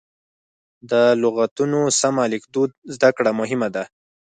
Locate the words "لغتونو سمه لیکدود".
1.21-2.69